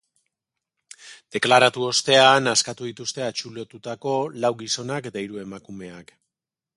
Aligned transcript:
Deklaratu 1.35 1.83
ostean 1.89 2.51
askatu 2.53 2.89
dituzte 2.89 3.25
atxilotutako 3.27 4.15
lau 4.47 4.51
gizonak 4.63 5.11
eta 5.11 5.23
hiru 5.27 5.41
emakumeak. 5.45 6.15